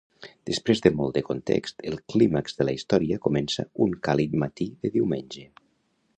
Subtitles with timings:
[0.49, 4.95] Després de molt de context, el clímax de la història comença un càlid matí de
[4.99, 5.47] diumenge.